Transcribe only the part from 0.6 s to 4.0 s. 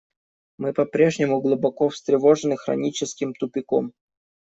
по-прежнему глубоко встревожены хроническим тупиком.